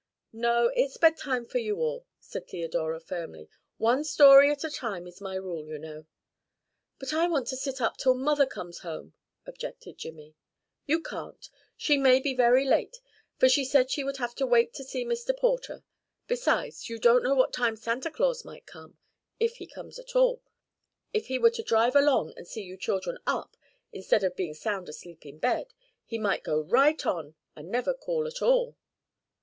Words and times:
"No, 0.33 0.71
it's 0.75 0.97
bedtime 0.97 1.45
for 1.45 1.59
you 1.59 1.75
all," 1.77 2.07
said 2.19 2.47
Theodora 2.47 2.99
firmly. 2.99 3.51
"One 3.77 4.03
story 4.03 4.49
at 4.49 4.63
a 4.63 4.71
time 4.71 5.05
is 5.05 5.21
my 5.21 5.35
rule, 5.35 5.63
you 5.67 5.77
know." 5.77 6.07
"But 6.97 7.13
I 7.13 7.27
want 7.27 7.45
to 7.49 7.55
sit 7.55 7.79
up 7.79 7.97
till 7.97 8.15
Mother 8.15 8.47
comes 8.47 8.79
home," 8.79 9.13
objected 9.45 9.99
Jimmy. 9.99 10.33
"You 10.87 11.01
can't. 11.03 11.47
She 11.77 11.99
may 11.99 12.19
be 12.19 12.33
very 12.33 12.65
late, 12.65 12.99
for 13.37 13.47
she 13.47 14.03
would 14.03 14.17
have 14.17 14.33
to 14.37 14.47
wait 14.47 14.73
to 14.73 14.83
see 14.83 15.05
Mr. 15.05 15.37
Porter. 15.37 15.83
Besides, 16.25 16.89
you 16.89 16.97
don't 16.97 17.21
know 17.21 17.35
what 17.35 17.53
time 17.53 17.75
Santa 17.75 18.09
Claus 18.09 18.43
might 18.43 18.65
come 18.65 18.97
if 19.39 19.57
he 19.57 19.67
comes 19.67 19.99
at 19.99 20.15
all. 20.15 20.41
If 21.13 21.27
he 21.27 21.37
were 21.37 21.51
to 21.51 21.61
drive 21.61 21.95
along 21.95 22.33
and 22.35 22.47
see 22.47 22.63
you 22.63 22.75
children 22.75 23.19
up 23.27 23.55
instead 23.93 24.23
of 24.23 24.35
being 24.35 24.55
sound 24.55 24.89
asleep 24.89 25.27
in 25.27 25.37
bed, 25.37 25.75
he 26.03 26.17
might 26.17 26.41
go 26.43 26.59
right 26.59 27.05
on 27.05 27.35
and 27.55 27.69
never 27.69 27.93
call 27.93 28.25
at 28.25 28.41
all." 28.41 28.75